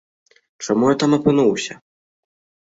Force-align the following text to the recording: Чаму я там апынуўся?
Чаму 0.67 0.89
я 0.91 0.95
там 1.03 1.11
апынуўся? 1.19 1.73